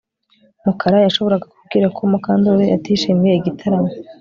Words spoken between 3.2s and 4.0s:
igitaramo